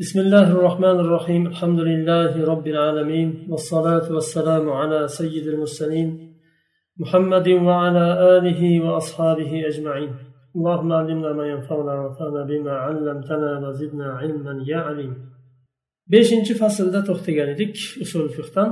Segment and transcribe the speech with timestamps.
[0.00, 6.36] بسم الله الرحمن الرحيم الحمد لله رب العالمين والصلاة والسلام على سيد المرسلين
[6.96, 10.12] محمد وعلى آله وأصحابه أجمعين
[10.56, 15.12] اللهم علمنا ما ينفعنا وانفعنا بما علمتنا وزدنا علما يا عليم
[16.12, 17.74] beshinchi faslda to'xtagan edik
[18.04, 18.70] usul fiqdan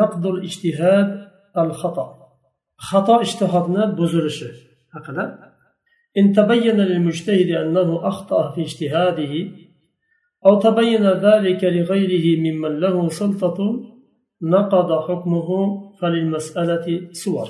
[0.00, 1.08] naqdul ijtihad
[1.62, 2.06] al xato
[2.88, 4.48] xato ijtihodni buzilishi
[4.94, 5.24] haqida.
[6.20, 9.34] إن تبين للمجتهد أنه أخطأ في اجتهاده
[10.45, 13.57] أو تبين ذلك لغيره ممن له سلطة
[14.41, 15.49] نقض حكمه
[15.99, 17.47] فللمسألة صور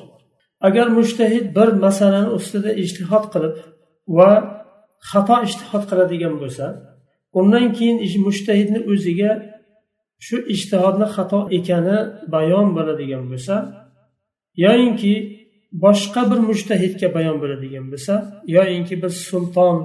[0.62, 3.56] agar mushtahid bir masalani ustida ijtihod qilib
[4.18, 4.30] va
[5.10, 6.66] xato ijtihod qiladigan bo'lsa
[7.40, 7.98] undan keyin
[8.28, 9.32] mushtahidni o'ziga
[10.26, 11.98] shu ijtihodni xato ekani
[12.34, 13.56] bayon bo'ladigan bo'lsa
[14.66, 15.14] yoyinki
[15.84, 18.14] boshqa bir mushtahidga bayon bo'ladigan bo'lsa
[18.56, 19.78] yoyinki bir sulton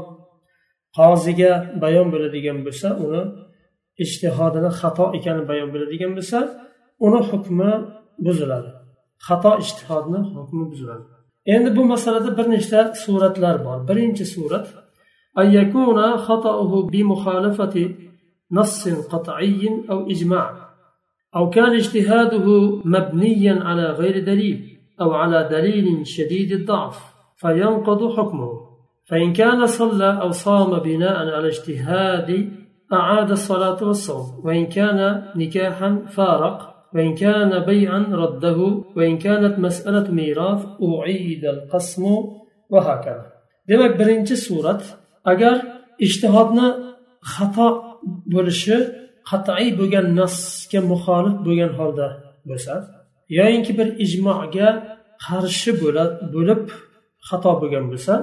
[0.97, 1.53] qoziga
[1.83, 3.23] bayon bo'ladigan bo'lsa uni
[4.05, 6.39] ijtihodini xato ekani bayon bo'ladigan bo'lsa
[7.07, 7.71] uni hukmi
[8.27, 8.71] buziladi
[9.27, 11.05] xato ijtihodni hukmi buziladi
[11.55, 14.67] endi bu masalada bir nechta suratlar bor birinchi surat
[15.39, 17.95] أن يكون خطأه بمخالفة
[18.53, 20.69] نص قطعي أو إجماع
[21.37, 22.47] أو كان اجتهاده
[22.85, 28.66] مبنيا على غير دليل أو على دليل شديد الضعف فينقض حكمه
[29.10, 32.30] فإن كان صلى أو صام بناء على اجتهاد
[32.94, 35.00] أعاد الصلاة والصوم وإن كان
[35.36, 36.58] نكاحا فارق
[36.96, 38.60] وإن كان بيعا رده
[38.96, 42.04] وإن كانت مسألة ميراث أعيد القسم
[42.70, 44.82] وهكذا demak birinchi surat
[45.32, 45.56] agar
[46.06, 46.68] ijtihodni
[47.34, 47.68] xato
[48.34, 48.78] bo'lishi
[49.30, 52.08] qat'iy bo'lgan nasga muxolif bo'lgan holda
[52.50, 52.74] bo'lsa
[53.38, 54.70] yoyinki bir ijmoga
[55.26, 56.64] qarshi bo'lib
[57.30, 58.14] xato bo'lgan bo'lsa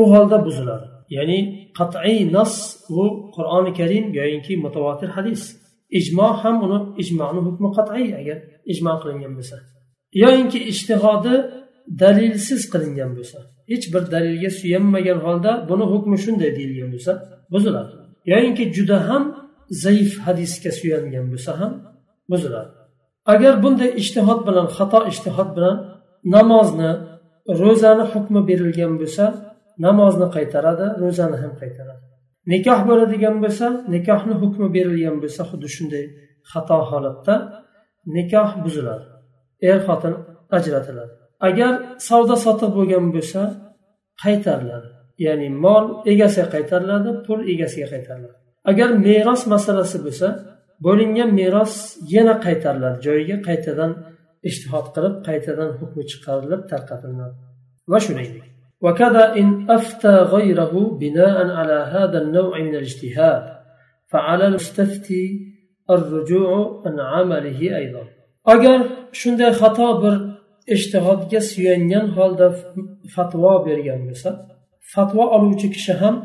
[0.00, 0.86] u holda buziladi.
[1.16, 1.38] Ya'ni
[1.78, 2.54] qat'iy nas
[2.98, 3.02] u
[3.36, 5.42] qur'oni karim yoyinki mutavotir hadis.
[5.98, 8.38] Ijmo ham uni ijmoni hukmi qat'iy agar
[8.72, 9.56] ijmo qilingan bo'lsa.
[10.22, 11.34] Yoyinki ijtihodi
[12.02, 13.38] dalilsiz qilingan bo'lsa.
[13.70, 17.12] Hech bir dalilga suyanmagan holda buni hukmi shunday deyilgan bo'lsa
[17.52, 17.94] buziladi.
[18.32, 19.24] Yoyinki juda ham
[19.84, 21.72] zaif hadisga suyangan bo'lsa ham
[22.30, 22.72] buziladi.
[23.32, 25.76] Agar bunday ijtihod bilan xato ijtihod bilan
[26.34, 26.90] namozni
[27.60, 29.24] ro'zani hukmi berilgan bo'lsa
[29.86, 32.02] namozni qaytaradi ro'zani ham qaytaradi.
[32.52, 36.04] Nikoh bo'ladigan bo'lsa nikohni hukmi berilgan bo'lsa xuddi shunday
[36.50, 37.34] xato holatda
[38.16, 39.06] nikoh buziladi.
[39.70, 40.14] Er xotin
[40.56, 41.12] ajratiladi.
[41.48, 41.72] Agar
[42.08, 43.40] savdo sotiq bo'lgan bo'lsa
[44.24, 44.88] qaytariladi.
[45.26, 48.36] Ya'ni mol egasiga qaytariladi pul egasiga qaytariladi.
[48.70, 50.28] Agar meros masalasi bo'lsa
[50.86, 51.74] bo'lingan meros
[52.14, 53.92] yana qaytariladi joyiga qaytadan
[54.48, 57.34] ishtihod qilib qaytadan hukmi chiqarilib tarqatiladi.
[57.92, 58.53] Va shuningdek
[58.84, 63.44] وكذا إن أفتى غيره بناء على هذا النوع من الاجتهاد
[64.10, 65.24] فعلى المستفتي
[65.90, 68.02] الرجوع عن عمله أيضا.
[68.46, 68.78] أجر
[69.12, 70.34] شنده خطا بر
[70.74, 72.48] ijtihodga suyangan holda
[73.14, 74.30] fatvo bergan bo'lsa
[74.94, 76.16] fatvo oluvchi kishi ham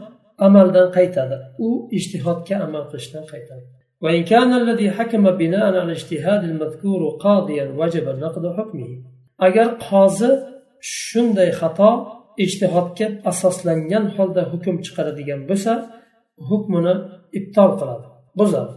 [0.47, 3.65] amaldan qaytadi u ijtihodga amal qilishdan qaytadi
[4.03, 8.91] وإن كان الذي حكم بناء على الاجتهاد المذكور قاضيا وجب نقض حكمه
[9.47, 10.31] agar qozi
[10.81, 11.91] shunday xato
[12.45, 15.73] ijtihodga asoslangan holda hukm chiqaradigan bo'lsa
[16.49, 16.95] hukmini
[17.39, 18.07] ibtol qiladi
[18.39, 18.73] buzadi.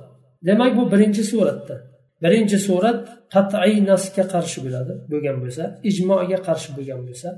[0.46, 1.76] Demak bu birinchi suratda.
[2.22, 3.00] Birinchi surat
[3.34, 7.28] qat'iy nasga qarshi bo'ladi bo'lgan bo'lsa ijmoga qarshi bo'lgan bo'lsa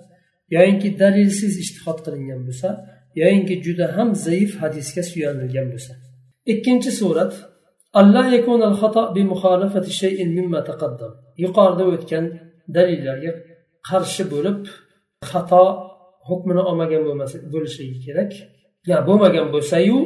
[0.56, 2.68] yoyinki dalilsiz ishtihod qilingan bo'lsa
[3.22, 5.92] yoyinki juda ham zaif hadisga suyanilgan bo'lsa.
[6.52, 7.32] Ikkinchi surat
[11.44, 12.24] yuqorida o'tgan
[12.76, 13.32] dalillarga
[13.88, 14.60] qarshi bo'lib
[15.30, 15.64] xato
[16.29, 18.31] hukmini olmagan bo'lmasa bo'lishligi kerak
[18.91, 19.97] ya bo'lmagan bo'lsayu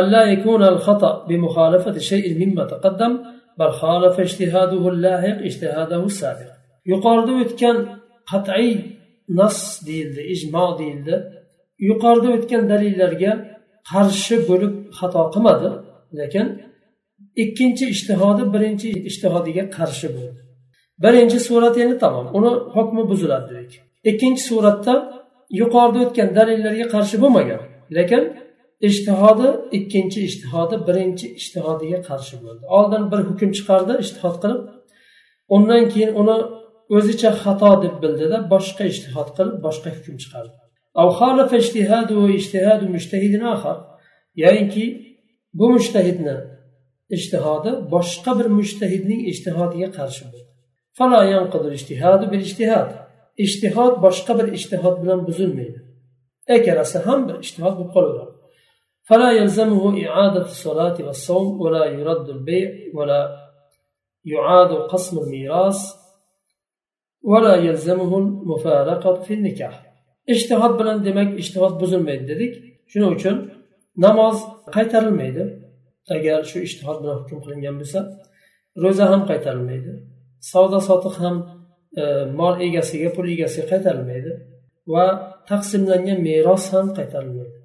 [0.00, 3.12] ألا يكون الخطأ بمخالفة شيء مما تقدم
[3.58, 6.50] بل خالف اجتهاده اللاحق اجتهاده السابق
[6.92, 7.76] yuqorida o'tgan
[8.30, 8.72] qat'iy
[9.38, 11.14] nas deyildi ijmo deyildi
[11.88, 13.32] yuqorida o'tgan dalillarga
[13.90, 15.70] qarshi bo'lib xato qilmadi
[16.20, 16.46] lekin
[17.42, 20.40] ikkinchi ishtihodi birinchi ishtihodiga qarshi bo'ldi
[21.04, 23.72] birinchi surat endi tamom uni hukmi buziladi dedik
[24.09, 24.93] ikkinchi suratda
[25.59, 27.61] yuqorida o'tgan dalillarga qarshi bo'lmagan
[27.97, 28.23] lekin
[28.89, 32.63] ishtihodi ikkinchi ishtihodi birinchi ishtihodiga qarshi bo'ldi.
[32.77, 34.61] Oldin bir hukm chiqardi ishtihod qilib
[35.55, 36.37] undan keyin uni
[36.97, 40.55] o'zicha xato deb bildida boshqa ishtihod qilib boshqa hukm chiqardi.
[44.43, 44.85] Yoyinki
[45.59, 46.35] bu mushtahidni
[47.17, 50.49] ishtihodi boshqa bir mushtahidning ishtihodiga qarshi bo'ldi.
[53.44, 55.80] ishtihod boshqa bir ishtihod bilan buzilmaydi
[56.56, 58.34] ikkalasi ham bir ishtihod bo'lib qolaveradi
[59.10, 63.22] فلا يلزمه إعادة الصلاة والصوم ولا يرد البيع ولا
[64.34, 65.80] يعاد قسم الميراث
[67.30, 69.74] ولا يلزمه المفارقة في النكاح
[70.34, 72.52] ijtihod bilan demak ijtihod buzilmaydi dedik
[72.90, 73.36] shuning uchun
[74.04, 74.36] namoz
[74.76, 75.44] qaytarilmaydi
[76.14, 78.00] agar shu ishtihod bilan hukm qilingan bo'lsa
[78.82, 79.92] ro'za ham qaytarilmaydi
[80.52, 81.46] savdo sotiq ham e,
[82.39, 84.31] mol egasiga pul egasiga qaytarilmaydi
[84.93, 85.05] va
[85.49, 87.57] taqsimlangan meros ham qaytarilmaydi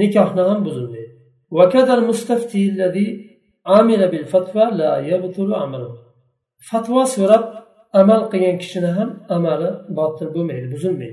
[0.00, 1.18] nikohni ham buzilmaydi
[1.50, 5.92] وكذا المستفتي الذي عمل بالفتوى لا يبطل عمله.
[6.70, 7.44] فتوى سرب
[7.96, 11.10] أمل قيان كشنهم أمل باطل بمعيد بزمي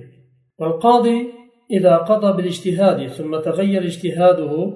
[0.60, 1.28] والقاضي
[1.72, 4.74] إذا قضى بالاجتهاد ثم تغير اجتهاده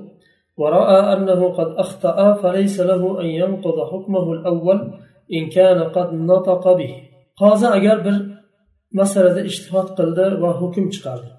[0.57, 5.00] ورأى أنه قد أخطأ فليس له أن ينقض حكمه الأول
[5.33, 7.08] إن كان قد نطق به.
[7.39, 8.15] qozi agar bir
[9.00, 11.30] masalada ishtihod qildi va hukm chiqardi.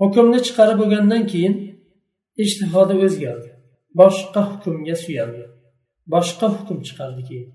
[0.00, 1.54] Hukmni chiqarib bo'lgandan keyin
[2.44, 3.48] ishtihodi o'zgardi.
[4.00, 5.42] Boshqa hukmga suyandi
[6.14, 7.48] boshqa hukm chiqardi keyin.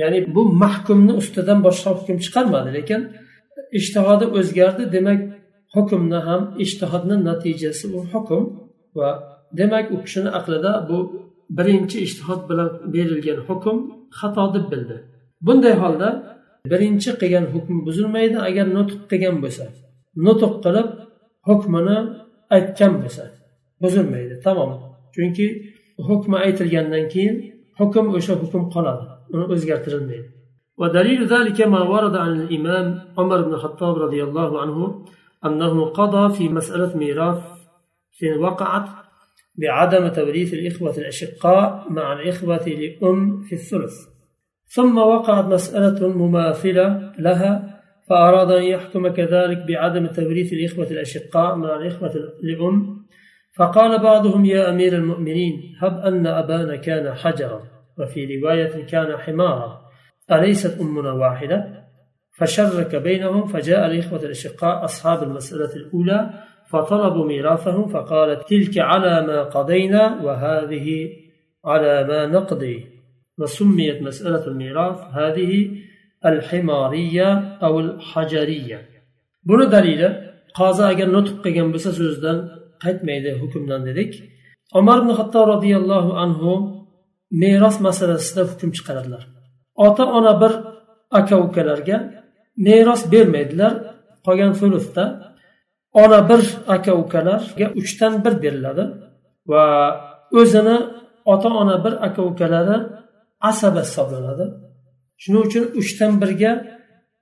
[0.00, 3.00] Ya'ni bu mahkumni ustidan boshqa hukm chiqarmadi lekin
[3.78, 4.82] ishtihodi o'zgardi.
[4.96, 5.20] Demak
[5.74, 8.42] hukmni ham ishtihodni natijasi u hukm
[8.98, 9.08] va
[9.58, 10.98] demak u kishini aqlida bu
[11.58, 13.76] birinchi ishtihod bilan berilgan hukm
[14.18, 14.96] xato deb bildi.
[15.46, 16.08] Bunday holda
[16.70, 19.64] birinchi qilgan hukm buzilmaydi agar nutq qilgan bo'lsa
[20.26, 20.88] nutq qilib
[21.48, 21.98] hukmini
[22.56, 23.24] aytgan bo'lsa
[23.82, 24.70] buzilmaydi tamom
[25.14, 25.46] chunki
[26.08, 27.34] hukmi aytilgandan keyin
[27.80, 30.28] hukm o'sha hukm qoladi uni o'zgartirilmaydi
[30.80, 32.86] ودليل ذلك ما ورد عن الإمام
[33.18, 34.78] عمر بن الخطاب رضي الله عنه
[35.46, 37.42] أنه قضى في مسألة ميراث
[38.44, 38.88] وقعت
[39.54, 43.96] بعدم توريث الإخوة الأشقاء مع الإخوة لأم في الثلث
[44.74, 52.12] ثم وقعت مسألة مماثلة لها فأراد أن يحكم كذلك بعدم توريث الإخوة الأشقاء مع الإخوة
[52.42, 53.04] لأم
[53.56, 57.62] فقال بعضهم يا أمير المؤمنين هب أن أبانا كان حجرا
[57.98, 59.80] وفي رواية كان حمارا
[60.32, 61.84] أليست أمنا واحدة؟
[62.38, 66.30] فشرك بينهم فجاء الإخوة الأشقاء أصحاب المسألة الأولى
[66.70, 71.08] فطلبوا ميراثهم فقالت تلك على ما قضينا وهذه
[71.64, 72.93] على ما نقضي.
[73.39, 75.51] وسميت مسألة الميراث هذه
[76.25, 77.29] الحمارية
[77.65, 78.79] أو الحجرية
[79.49, 80.09] buni dalili
[80.57, 82.37] qozi agar nutq qilgan bo'lsa so'zidan
[82.83, 84.11] qaytmaydi hukmdan dedik
[84.79, 86.51] umar ibn hattob roziyallohu anhu
[87.41, 89.23] meros masalasida hukm chiqaradilar
[89.85, 90.53] ota ona bir
[91.19, 91.97] aka ukalarga
[92.67, 93.73] meros bermaydilar
[94.25, 95.03] qolgan sulusda
[96.03, 96.41] ona bir
[96.75, 98.83] aka ukalarga uchdan bir beriladi
[99.51, 99.63] va
[100.39, 100.77] o'zini
[101.33, 102.77] ota ona bir aka ukalari
[103.50, 104.46] asaba hisoblanadi.
[105.22, 106.52] Shuning uchun uchdan birga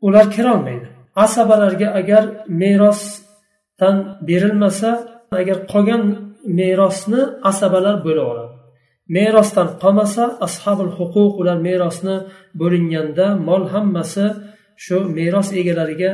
[0.07, 0.87] ular kirolmaydi.
[1.25, 2.23] Asabalarga agar
[2.61, 3.97] merosdan
[4.29, 4.91] berilmasa
[5.41, 6.03] agar qolgan
[6.59, 8.55] merosni asabalar bo'lib oladi.
[9.17, 12.17] Merosdan qolmasa ashabul huquq ular merosni
[12.61, 14.27] bo'linganda mol hammasi
[14.85, 16.11] shu meros egalariga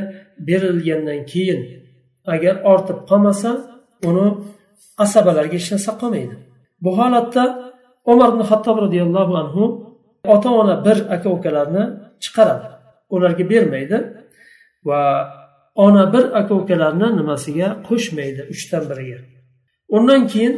[0.47, 1.59] berilgandan keyin
[2.33, 3.51] agar ortib qolmasa
[4.09, 4.27] uni
[5.05, 6.35] asabalarga hech narsa qolmaydi.
[6.83, 7.43] Bu holatda
[8.11, 9.63] umar ibn hattob roziyallohu anhu
[10.23, 11.83] ota ona bir aka ukalarni
[12.23, 12.67] chiqaradi.
[13.09, 13.97] Ularga bermaydi
[14.85, 15.01] va
[15.75, 19.19] ona bir aka ukalarni nimasiga qo'shmaydi uchdan biriga.
[19.95, 20.53] Undan keyin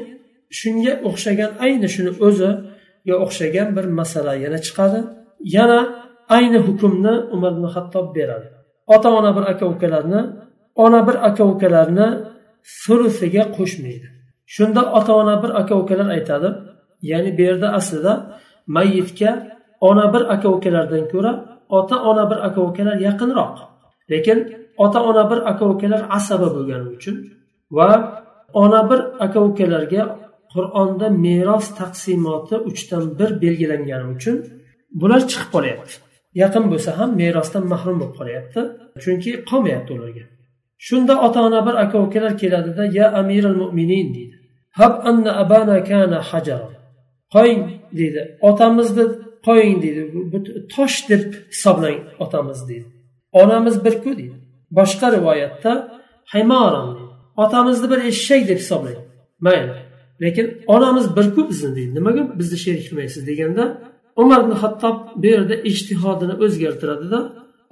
[0.59, 4.99] shunga o'xshagan ayni shuni o'ziga o'xshagan bir masala yana chiqadi.
[5.55, 5.79] Yana
[6.37, 8.47] ayni hukmni umar ibn hattob beradi.
[8.95, 10.21] Ota ona bir aka ukalarni
[10.75, 12.07] ona bir aka ukalarni
[12.81, 14.07] sulusiga qo'shmaydi.
[14.55, 16.49] Shunda ota ona bir aka ukalar aytadi
[17.11, 18.13] ya'ni bu yerda aslida
[18.67, 19.31] mayitga
[19.81, 21.31] ona bir aka ukalardan ko'ra
[21.69, 23.55] ota ona bir aka ukalar yaqinroq.
[24.11, 24.37] Lekin
[24.77, 27.15] ota ona bir aka ukalar asaba bo'lgani uchun
[27.77, 27.89] va
[28.53, 30.01] ona bir aka ukalarga
[30.53, 34.35] qur'onda meros taqsimoti uchdan bir belgilangani uchun
[35.01, 35.93] bular chiqib qolyapti.
[36.41, 38.59] Yaqin bo'lsa ham merosdan mahrum bo'lib qolyapti
[39.03, 40.23] chunki qolmayapti ularga.
[40.87, 44.35] Shunda ota ona bir aka ukalar keladida ya amiral mo'minin deydi.
[44.79, 46.69] Hab anna abana kana hajara
[47.35, 47.61] qo'ying
[47.99, 48.37] deydi.
[48.49, 49.05] Otamizni
[49.47, 50.01] qo'ying deydi.
[50.75, 52.87] Tosh deb hisoblang otamiz deydi.
[53.31, 54.37] Onamiz birku deydi.
[54.77, 55.71] Boshqa rivoyatda
[56.33, 56.89] haymoron
[57.43, 58.99] otamizni bir eshak deb hisoblang.
[59.39, 59.73] Mayli.
[60.21, 61.95] Lekin onamiz birku bizni deydi.
[61.95, 63.65] Nimaga bizni sherik qilmaysiz deganda
[64.21, 67.19] umar ibn hattob bu yerda ijtihodini o'zgartiradida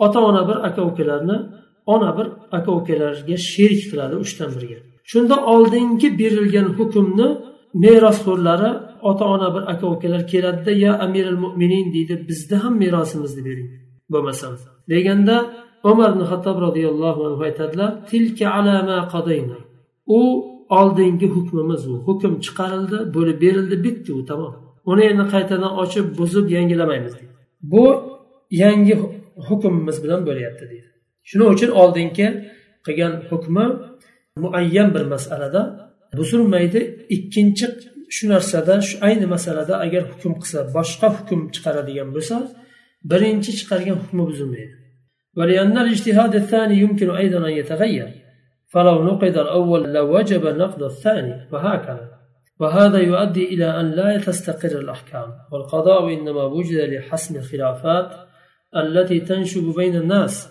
[0.05, 1.37] ota ona bir aka ukalarni
[1.85, 4.79] ona bir aka ukalarga sherik qiladi uchdan birga.
[5.11, 7.27] Shunda oldingi berilgan hukmni
[7.83, 8.71] merosxo'rlari
[9.09, 13.69] ota ona bir aka ukalar keladida ya amiril mo'minin deydi bizni ham merosimizni bering
[14.13, 14.51] bo'lmasam.
[14.89, 15.35] Deganda
[15.83, 19.57] umar ibn hattob roziyallohu anhu aytadilar tilka alama qadayna.
[20.17, 20.21] U
[20.79, 21.93] oldingi hukmimiz u.
[22.07, 24.53] Hukm chiqarildi bo'lib berildi bitdi u tamom.
[24.91, 27.13] Uni endi qaytadan ochib buzib yangilamaymiz
[27.71, 27.85] bu
[28.63, 28.95] yangi
[29.47, 30.89] hukmimiz bilan bo'lyapti deydi.
[31.29, 32.27] Shuning uchun oldingi
[32.85, 33.65] qilgan hukmi
[34.43, 35.61] muayyan bir masalada
[36.17, 36.79] buzilmaydi
[37.15, 37.65] ikkinchi
[38.15, 42.37] shu narsada shu ayni masalada agar hukm qilsa boshqa hukm chiqaradigan bo'lsa
[43.11, 44.75] birinchi chiqargan hukmi buzilmaydi.
[45.37, 47.09] ولأن الاجتهاد الثاني يمكن
[48.69, 52.09] فلو نقد الأول لوجب نقد الثاني وهكذا
[52.59, 58.11] وهذا يؤدي إلى أن لا تستقر الأحكام والقضاء إنما وجد لحسم الخلافات
[58.75, 60.49] التي تنشب بين الناس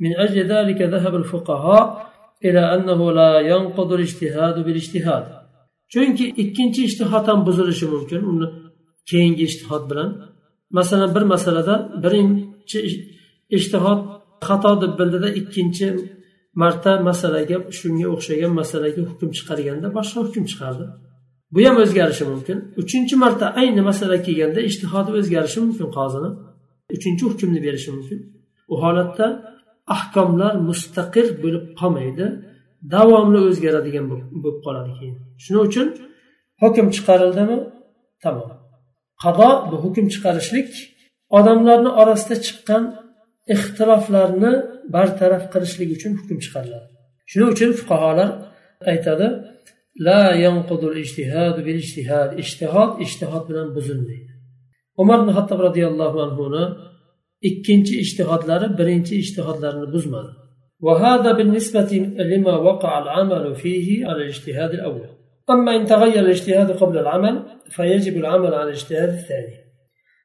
[0.00, 2.06] من أجل ذلك ذهب الفقهاء
[2.44, 5.37] إلى أنه لا ينقض الاجتهاد بالاجتهاد
[5.92, 8.20] chunki ikkinchi ishtihod ham buzilishi mumkin.
[8.30, 8.46] Uni
[9.10, 10.10] keyingi ishtihod bilan.
[10.78, 12.78] Masalan bir masalada birinchi
[13.56, 14.00] ishtihod
[14.48, 15.86] xato deb bildida ikkinchi
[16.62, 20.84] marta masalaga shunga o'xshagan masalaga hukm chiqarganda boshqa hukm chiqardi.
[21.54, 22.56] Bu ham o'zgarishi mumkin.
[22.82, 26.30] Uchinchi marta ayni masala kelganda ishtihodi o'zgarishi mumkin qozini.
[26.96, 28.18] Uchinchi hukmni berishi mumkin.
[28.72, 29.26] U holatda
[29.96, 32.26] ahkomlar mustaqil bo'lib qolmaydi.
[32.94, 35.16] Davomli o'zgaradigan bo'lib qoladi keyin.
[35.44, 35.88] Shuning uchun
[36.62, 37.58] hukm chiqarildimi?
[38.24, 38.50] Tamom.
[39.22, 40.70] Qado bu hukm chiqarishlik
[41.38, 42.82] odamlarni orasida chiqqan
[43.54, 44.52] ixtiloflarni
[44.94, 46.88] bartaraf qilishlik uchun hukm chiqariladi.
[47.30, 48.30] Shuning uchun fuqarolar
[48.92, 49.26] aytadi
[50.06, 54.32] la yanqudul ijtihad bil ijtihad ijtihod ijtihod bilan buzilmaydi.
[55.02, 56.64] Umar ibn hattob roziyallohu anhuni
[57.48, 60.32] ikkinchi ijtihodlari birinchi ijtihodlarini buzmadi.
[60.80, 65.08] وهذا بالنسبة لما وقع العمل فيه على الاجتهاد الأول.
[65.50, 69.54] أما إن تغير الاجتهاد قبل العمل فيجب العمل على الاجتهاد الثاني.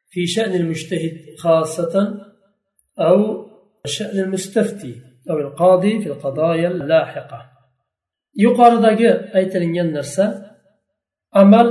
[0.09, 2.21] في شأن المجتهد خاصة
[2.99, 3.47] أو
[3.85, 4.95] شأن المستفتي
[5.29, 7.53] أو القاضي في القضايا اللاحقة.
[8.35, 10.25] yuqoridagi aytilingan narsa
[11.41, 11.67] amal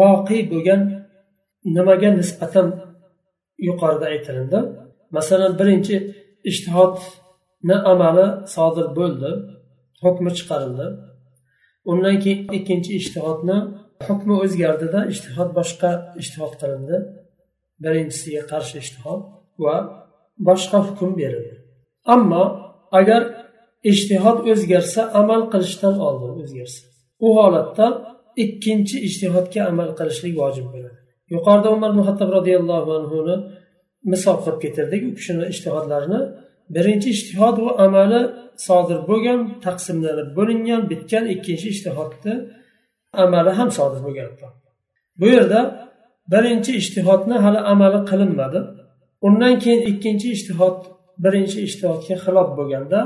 [0.00, 0.80] voqe bo'lgan
[1.76, 2.66] nimaga nisbatan
[3.68, 4.60] yuqorida aytilindi
[5.16, 5.96] masalan birinchi
[7.62, 9.30] ishtihodni amali sodir bo'ldi
[10.04, 10.86] hukmi chiqarildi.
[11.90, 13.56] Undan keyin ikkinchi ishtihodni
[14.06, 15.90] hukmi o'zgardida ishtihod boshqa
[16.22, 16.96] ishtihod qilindi.
[17.84, 19.20] Birinchisiga qarshi ishtihod
[19.64, 19.76] va
[20.48, 21.54] boshqa hukm berildi.
[22.14, 22.44] Ammo
[22.98, 23.22] agar
[23.90, 26.82] ishtihod o'zgarsa amal qilishdan oldin o'zgarsa.
[27.24, 27.86] U holatda
[28.44, 30.98] ikkinchi ishtihodga amal qilishlik vojib bo'ladi.
[31.34, 33.36] Yuqorida umar ibn hattob roziyallohu anhuni
[34.12, 36.20] misol qilib keltirdik u kishini ishtihodlarini
[36.74, 38.20] birinchi ishtihod u amali
[38.66, 42.34] sodir bo'lgan taqsimlanib bo'lingan bitgan ikkinchi ishtihodni
[43.24, 44.28] amali ham sodir bo'lgan.
[45.20, 45.60] Bu yerda
[46.32, 48.60] birinchi ishtihodni hali amali qilinmadi.
[49.26, 50.78] Undan keyin ikkinchi ishtihod
[51.24, 52.98] birinchi ishtihodga xilof bo'lganda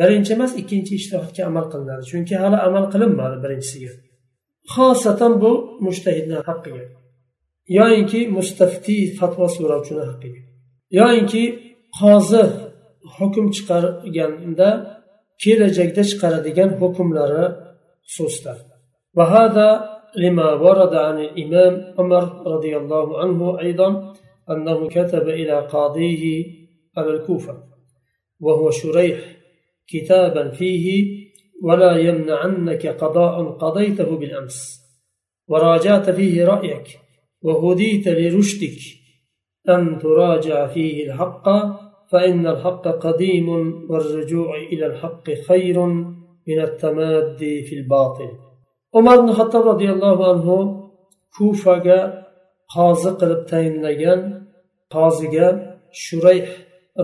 [0.00, 2.02] birinchi emas ikkinchi ishtihodga amal qilinadi.
[2.10, 3.92] Chunki hali amal qilinmadi birinchisiga
[4.74, 5.52] xosatan bu
[5.86, 6.84] mushtahidni haqqiga.
[7.78, 10.40] Yoyinki mustaftiy fatvo so'rovchini haqqiga.
[10.98, 11.42] Yoyinki
[11.98, 12.44] qozi
[13.16, 14.68] hukm chiqarganda
[15.42, 17.44] kelajakda chiqaradigan hukmlari
[18.14, 18.54] xususida
[19.18, 19.68] وهذا
[20.16, 24.14] لما ورد عن الإمام عمر رضي الله عنه أيضا
[24.50, 26.44] أنه كتب إلى قاضيه
[26.96, 27.54] على الكوفة
[28.40, 29.18] وهو شريح
[29.88, 30.86] كتابا فيه
[31.62, 34.80] ولا يمنعنك قضاء قضيته بالأمس
[35.48, 37.00] وراجعت فيه رأيك
[37.42, 38.78] وهديت لرشدك
[39.68, 41.48] أن تراجع فيه الحق
[42.11, 43.49] فإن الحق قديم
[43.89, 45.85] والرجوع إلى الحق خير
[46.47, 48.29] من التمادي في الباطل
[48.95, 50.47] عمر بن الخطاب رضي الله عنه
[51.37, 52.13] كوفة
[52.75, 54.21] قاضي قلب tayinlagan
[54.93, 55.47] qoziga
[56.03, 56.49] shurayh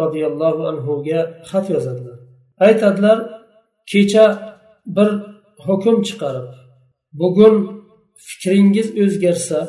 [0.01, 1.19] roziyallohu anhuga
[1.50, 2.17] xat yozadilar
[2.67, 3.17] aytadilar
[3.91, 4.25] kecha
[4.95, 5.09] bir
[5.65, 6.50] hukm chiqarib
[7.21, 7.55] bugun
[8.27, 9.59] fikringiz o'zgarsa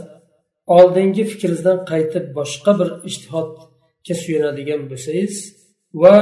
[0.76, 3.65] oldingi fikringizdan qaytib boshqa bir ishtihodga
[4.23, 5.35] suyanadigan bo'lsangiz
[6.01, 6.15] va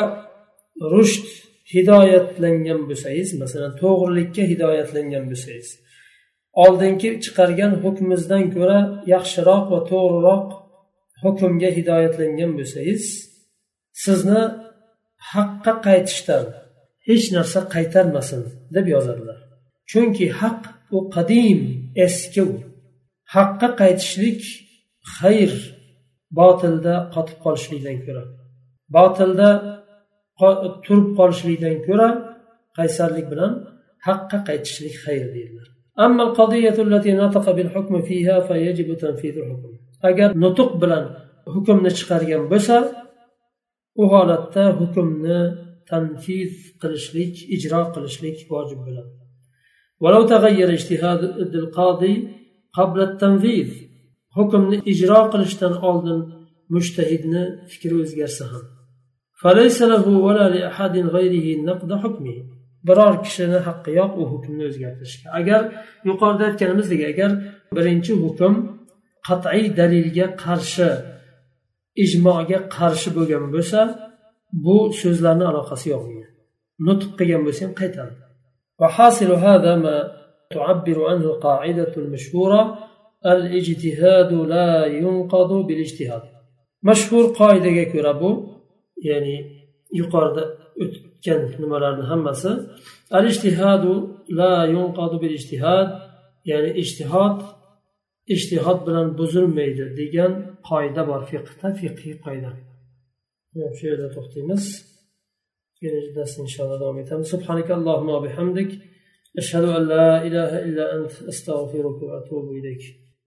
[0.94, 1.27] rushd
[1.74, 5.70] hidoyatlangan bo'lsangiz masalan to'g'rilikka hidoyatlangan bo'lsangiz
[6.63, 8.80] oldingi chiqargan hukmimizdan ko'ra
[9.13, 10.48] yaxshiroq va to'g'riroq
[11.24, 13.04] hukmga hidoyatlangan bo'lsangiz
[14.04, 14.42] sizni
[15.34, 16.46] haqqa qaytishdan
[17.08, 18.42] hech narsa qaytarmasin
[18.75, 19.39] deb yozadilar.
[19.92, 20.62] Chunki haq
[20.96, 21.60] u qadim
[22.06, 22.54] eski u.
[23.36, 24.42] Haqqa qaytishlik
[25.18, 25.54] xayr.
[26.38, 28.25] botilda qotib qolishlikdan ko'ra
[28.97, 29.49] botilda
[30.85, 32.09] turib qolishlikdan ko'ra
[32.78, 33.52] qaysarlik bilan
[34.06, 35.68] haqqa qaytishlik xayr deydilar
[36.06, 39.73] أما القضية التي نطق بالحكم فيها فيجب تنفيذ الحكم
[40.09, 41.04] agar nutuq bilan
[41.54, 42.76] hukmni chiqargan bo'lsa
[44.02, 45.40] u holatda hukmni
[45.90, 49.12] tanfiz qilishlik ijro qilishlik vojib bo'ladi
[50.02, 51.20] ولو تغير اجتهاد
[51.62, 52.14] القاضي
[52.78, 53.68] قبل التنفيذ
[54.37, 56.20] hukmni ijro qilishdan oldin
[56.75, 58.64] mushtahidni fikri o'zgarsa ham
[62.88, 65.61] biror kishini haqqi yo'q u hukmni o'zgartirishga agar
[66.09, 67.30] yuqorida aytganimizdek agar
[67.76, 68.54] birinchi hukm
[69.28, 70.88] qat'iy dalilga qarshi
[72.04, 73.80] ijmoga qarshi bo'lgan bo'lsa
[74.64, 76.04] bu so'zlarni aloqasi yo'q
[76.87, 78.14] nutq qilgan bo'lsa ham qaytadi
[78.80, 79.97] وحاصل هذا ما
[80.50, 82.78] تعبر عنه القاعدة المشهورة
[83.32, 83.39] al
[84.53, 84.70] la
[85.03, 86.24] yunqadu bil ijtihad
[86.88, 88.32] mashhur qoidaga ko'ra bu
[89.10, 89.36] ya'ni
[90.00, 90.44] yuqorida
[90.84, 92.51] o'tgan nimalarni hammasi
[93.17, 93.91] al ijtihadu
[94.39, 95.89] la yunqadu bil ijtihad
[96.51, 97.38] ya'ni ijtihod
[98.34, 100.32] ijtihod bilan buzilmaydi degan
[100.70, 102.51] qoida bor fiqda fiqiy qoida.
[103.77, 104.63] Shu yerda to'xtaymiz.
[105.79, 107.27] Keyingi darsda inshaalloh davom etamiz.
[107.34, 108.70] Subhanaka allohumma bihamdik.
[109.41, 112.84] Ashhadu an la ilaha illa ant astag'firuka va atubu ilayk.